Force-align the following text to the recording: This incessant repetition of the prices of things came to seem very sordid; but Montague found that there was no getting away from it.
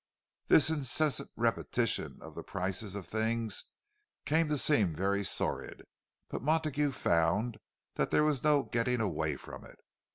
This 0.47 0.71
incessant 0.71 1.29
repetition 1.35 2.17
of 2.23 2.33
the 2.33 2.41
prices 2.41 2.95
of 2.95 3.05
things 3.07 3.65
came 4.25 4.49
to 4.49 4.57
seem 4.57 4.95
very 4.95 5.23
sordid; 5.23 5.83
but 6.27 6.41
Montague 6.41 6.93
found 6.93 7.59
that 7.97 8.09
there 8.09 8.23
was 8.23 8.41
no 8.43 8.63
getting 8.63 8.99
away 8.99 9.35
from 9.35 9.63
it. 9.63 9.79